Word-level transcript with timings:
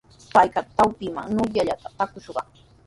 Trakra 0.29 0.61
trawpinman 0.73 1.29
nunaylluta 1.35 1.89
trurashqa. 2.13 2.41